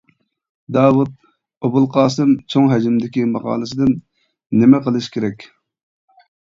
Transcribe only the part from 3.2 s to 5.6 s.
ماقالىسىدىن: نېمە قىلىش كېرەك؟!